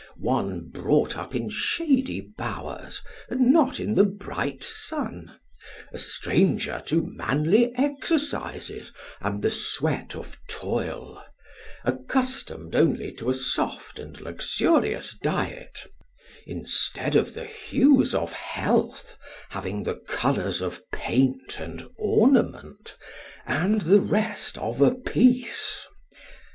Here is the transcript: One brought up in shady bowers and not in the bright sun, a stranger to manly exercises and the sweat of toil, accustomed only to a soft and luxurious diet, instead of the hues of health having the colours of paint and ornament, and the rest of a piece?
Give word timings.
One 0.17 0.71
brought 0.71 1.15
up 1.15 1.35
in 1.35 1.47
shady 1.47 2.21
bowers 2.35 3.03
and 3.29 3.53
not 3.53 3.79
in 3.79 3.93
the 3.93 4.03
bright 4.03 4.63
sun, 4.63 5.37
a 5.93 5.99
stranger 5.99 6.81
to 6.87 7.05
manly 7.05 7.71
exercises 7.77 8.91
and 9.19 9.43
the 9.43 9.51
sweat 9.51 10.15
of 10.15 10.39
toil, 10.49 11.21
accustomed 11.83 12.75
only 12.75 13.11
to 13.11 13.29
a 13.29 13.33
soft 13.35 13.99
and 13.99 14.19
luxurious 14.19 15.15
diet, 15.21 15.85
instead 16.47 17.15
of 17.15 17.35
the 17.35 17.45
hues 17.45 18.15
of 18.15 18.33
health 18.33 19.15
having 19.49 19.83
the 19.83 19.97
colours 20.07 20.63
of 20.63 20.81
paint 20.91 21.59
and 21.59 21.87
ornament, 21.99 22.95
and 23.45 23.81
the 23.81 24.01
rest 24.01 24.57
of 24.57 24.81
a 24.81 24.95
piece? 24.95 25.85